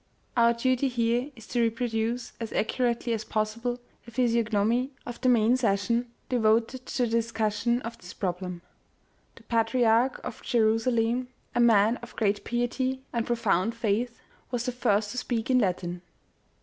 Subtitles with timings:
[0.35, 5.57] Our duty here is to reproduce as accurately as possible the physiognomy of the main
[5.57, 8.63] session, devoted to the discussion of this problem.
[9.35, 14.19] The patriarch of Jerusalem, a man of great piety and profound faith,
[14.49, 16.01] was the first to speak in Latin.